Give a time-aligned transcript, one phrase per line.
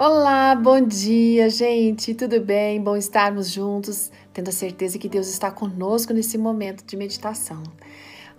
[0.00, 2.14] Olá, bom dia, gente.
[2.14, 2.80] Tudo bem?
[2.80, 7.64] Bom estarmos juntos, tendo a certeza que Deus está conosco nesse momento de meditação.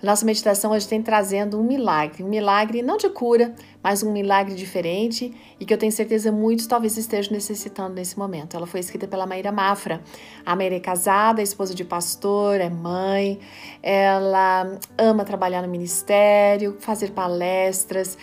[0.01, 3.53] Nossa meditação hoje tem trazendo um milagre, um milagre não de cura,
[3.83, 8.55] mas um milagre diferente e que eu tenho certeza muitos talvez estejam necessitando nesse momento.
[8.55, 10.01] Ela foi escrita pela Maíra Mafra.
[10.45, 13.37] A Maíra é casada, é esposa de pastor, é mãe,
[13.83, 18.17] ela ama trabalhar no ministério, fazer palestras.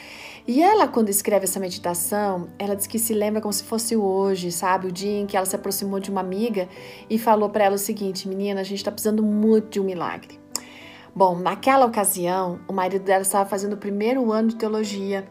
[0.49, 4.53] E ela, quando escreve essa meditação, ela diz que se lembra como se fosse hoje,
[4.53, 4.87] sabe?
[4.87, 6.69] O dia em que ela se aproximou de uma amiga
[7.11, 10.39] e falou para ela o seguinte: Menina, a gente está precisando muito de um milagre.
[11.13, 15.27] Bom, naquela ocasião, o marido dela estava fazendo o primeiro ano de teologia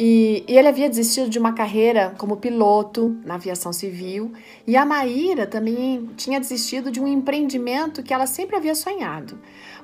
[0.00, 4.32] e, e, ele havia desistido de uma carreira como piloto na aviação civil
[4.66, 9.38] e a Maíra também tinha desistido de um empreendimento que ela sempre havia sonhado.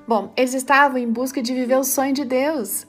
[0.08, 2.86] Bom, eles estavam em busca de viver o sonho de Deus.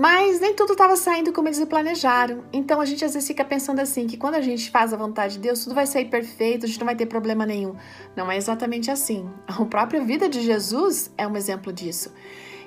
[0.00, 2.42] Mas nem tudo estava saindo como eles planejaram.
[2.50, 5.34] Então a gente às vezes fica pensando assim, que quando a gente faz a vontade
[5.34, 7.74] de Deus, tudo vai sair perfeito, a gente não vai ter problema nenhum.
[8.16, 9.28] Não é exatamente assim.
[9.46, 12.14] A própria vida de Jesus é um exemplo disso.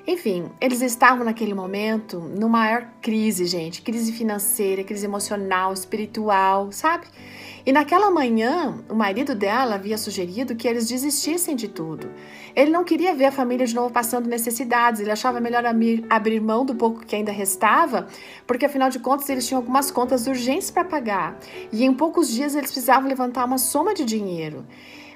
[0.06, 7.08] Enfim, eles estavam naquele momento numa maior crise, gente, crise financeira, crise emocional, espiritual, sabe?
[7.66, 12.10] E naquela manhã, o marido dela havia sugerido que eles desistissem de tudo.
[12.54, 15.64] Ele não queria ver a família de novo passando necessidades, ele achava melhor
[16.10, 18.06] abrir mão do pouco que ainda restava,
[18.46, 21.38] porque afinal de contas eles tinham algumas contas urgentes para pagar.
[21.72, 24.66] E em poucos dias eles precisavam levantar uma soma de dinheiro.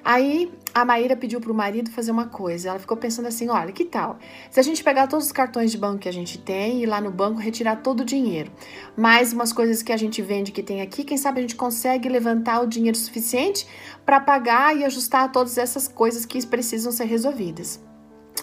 [0.05, 2.71] Aí a Maíra pediu para o marido fazer uma coisa.
[2.71, 4.19] Ela ficou pensando assim: olha, que tal?
[4.51, 6.87] Se a gente pegar todos os cartões de banco que a gente tem e ir
[6.87, 8.51] lá no banco retirar todo o dinheiro,
[8.97, 12.09] mais umas coisas que a gente vende que tem aqui, quem sabe a gente consegue
[12.09, 13.67] levantar o dinheiro suficiente
[14.05, 17.81] para pagar e ajustar todas essas coisas que precisam ser resolvidas.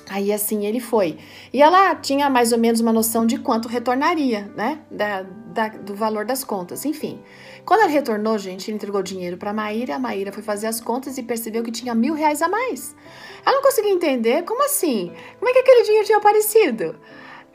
[0.10, 1.18] Aí assim ele foi.
[1.52, 4.80] E ela tinha mais ou menos uma noção de quanto retornaria, né?
[4.92, 7.20] Da, da, do valor das contas, enfim.
[7.66, 9.96] Quando ela retornou, gente, ele entregou dinheiro para Maíra.
[9.96, 12.96] A Maíra foi fazer as contas e percebeu que tinha mil reais a mais.
[13.44, 15.12] Ela não conseguia entender como assim?
[15.40, 16.96] Como é que aquele dinheiro tinha aparecido?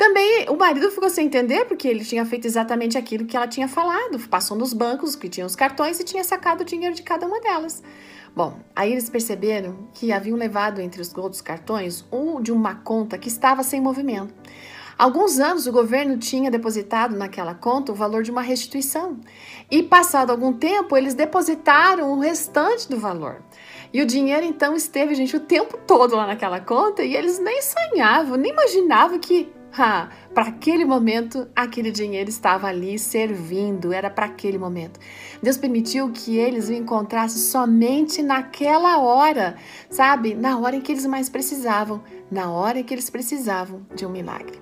[0.01, 3.69] Também o marido ficou sem entender porque ele tinha feito exatamente aquilo que ela tinha
[3.69, 4.19] falado.
[4.31, 7.39] Passou nos bancos que tinham os cartões e tinha sacado o dinheiro de cada uma
[7.39, 7.83] delas.
[8.35, 13.19] Bom, aí eles perceberam que haviam levado entre os outros cartões um de uma conta
[13.19, 14.33] que estava sem movimento.
[14.97, 19.21] Alguns anos o governo tinha depositado naquela conta o valor de uma restituição.
[19.71, 23.43] E passado algum tempo, eles depositaram o restante do valor.
[23.93, 27.61] E o dinheiro então esteve, gente, o tempo todo lá naquela conta e eles nem
[27.61, 34.27] sonhavam, nem imaginavam que ah, para aquele momento, aquele dinheiro estava ali servindo, era para
[34.27, 34.99] aquele momento.
[35.43, 39.57] Deus permitiu que eles o encontrassem somente naquela hora,
[39.89, 40.35] sabe?
[40.35, 44.11] Na hora em que eles mais precisavam, na hora em que eles precisavam de um
[44.11, 44.59] milagre.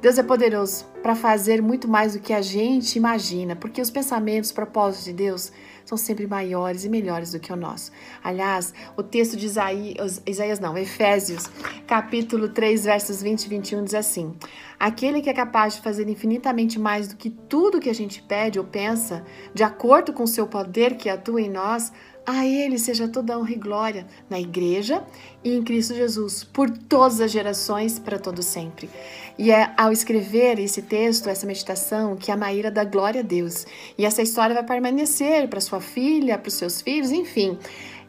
[0.00, 4.48] Deus é poderoso para fazer muito mais do que a gente imagina, porque os pensamentos,
[4.48, 5.52] os propósitos de Deus
[5.84, 7.90] são sempre maiores e melhores do que o nosso.
[8.24, 11.50] Aliás, o texto de Isaías, Isaías não, Efésios,
[11.90, 14.32] capítulo 3, versos 20 e 21 diz assim:
[14.78, 18.60] Aquele que é capaz de fazer infinitamente mais do que tudo que a gente pede
[18.60, 21.92] ou pensa, de acordo com o seu poder que atua em nós,
[22.24, 25.02] a Ele seja toda honra e glória na Igreja
[25.42, 28.88] e em Cristo Jesus, por todas as gerações, para todo sempre.
[29.36, 33.66] E é ao escrever esse texto, essa meditação, que a Maíra dá glória a Deus.
[33.98, 37.58] E essa história vai permanecer para sua filha, para os seus filhos, enfim.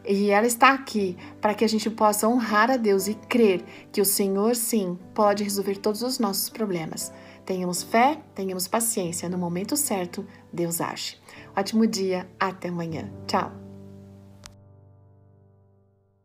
[0.06, 4.00] E ela está aqui para que a gente possa honrar a Deus e crer que
[4.00, 7.12] o Senhor, sim, pode resolver todos os nossos problemas.
[7.44, 9.28] Tenhamos fé, tenhamos paciência.
[9.28, 11.16] No momento certo, Deus age.
[11.56, 13.10] Ótimo dia, até amanhã.
[13.26, 13.71] Tchau.